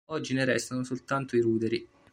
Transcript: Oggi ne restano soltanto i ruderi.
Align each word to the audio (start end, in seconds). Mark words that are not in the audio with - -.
Oggi 0.07 0.33
ne 0.33 0.45
restano 0.45 0.83
soltanto 0.83 1.35
i 1.35 1.41
ruderi. 1.41 1.87